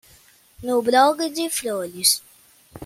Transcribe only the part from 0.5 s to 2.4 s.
No blog de flores